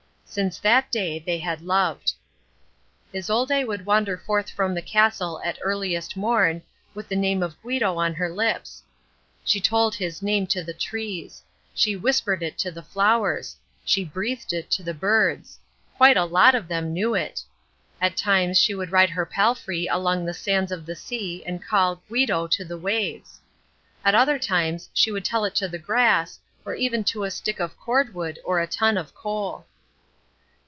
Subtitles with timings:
[0.33, 2.13] Since that day they had loved.
[3.13, 6.61] Isolde would wander forth from the castle at earliest morn,
[6.93, 8.81] with the name of Guido on her lips.
[9.43, 11.43] She told his name to the trees.
[11.73, 13.57] She whispered it to the flowers.
[13.83, 15.59] She breathed it to the birds.
[15.97, 17.43] Quite a lot of them knew it.
[17.99, 22.01] At times she would ride her palfrey along the sands of the sea and call
[22.07, 23.41] "Guido" to the waves!
[24.05, 27.59] At other times she would tell it to the grass or even to a stick
[27.59, 29.65] of cordwood or a ton of coal.